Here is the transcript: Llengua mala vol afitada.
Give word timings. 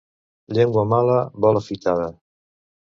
Llengua 0.57 0.85
mala 0.95 1.21
vol 1.47 1.61
afitada. 1.63 2.13